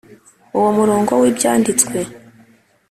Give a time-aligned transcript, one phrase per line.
[0.57, 1.97] Uwo murongo w Ibyanditswe